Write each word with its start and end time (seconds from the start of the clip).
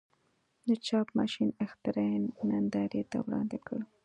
د 0.67 0.69
چاپ 0.87 1.07
ماشین 1.19 1.49
اختراع 1.65 2.09
یې 2.13 2.19
نندارې 2.49 3.01
ته 3.11 3.17
وړاندې 3.25 3.57
کړه. 3.67 3.81